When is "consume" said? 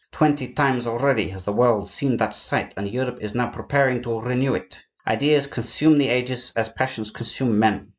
5.45-5.99, 7.11-7.59